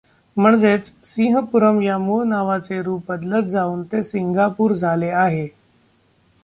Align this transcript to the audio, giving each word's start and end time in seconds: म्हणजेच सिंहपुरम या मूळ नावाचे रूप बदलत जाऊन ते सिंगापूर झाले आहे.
म्हणजेच 0.37 0.91
सिंहपुरम 1.05 1.81
या 1.81 1.97
मूळ 1.97 2.23
नावाचे 2.25 2.81
रूप 2.81 3.01
बदलत 3.09 3.43
जाऊन 3.43 3.83
ते 3.83 4.03
सिंगापूर 4.03 4.73
झाले 4.73 5.09
आहे. 5.09 5.47